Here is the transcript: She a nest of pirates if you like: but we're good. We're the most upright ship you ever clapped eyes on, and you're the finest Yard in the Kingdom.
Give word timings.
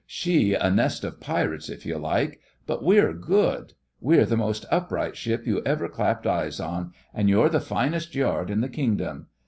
She 0.07 0.55
a 0.55 0.71
nest 0.71 1.03
of 1.03 1.19
pirates 1.19 1.69
if 1.69 1.85
you 1.85 1.99
like: 1.99 2.39
but 2.65 2.83
we're 2.83 3.13
good. 3.13 3.73
We're 3.99 4.25
the 4.25 4.35
most 4.35 4.65
upright 4.71 5.15
ship 5.15 5.45
you 5.45 5.61
ever 5.63 5.87
clapped 5.89 6.25
eyes 6.25 6.59
on, 6.59 6.91
and 7.13 7.29
you're 7.29 7.49
the 7.49 7.59
finest 7.61 8.15
Yard 8.15 8.49
in 8.49 8.61
the 8.61 8.67
Kingdom. 8.69 9.27